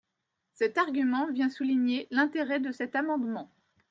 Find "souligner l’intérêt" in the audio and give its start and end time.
1.51-2.59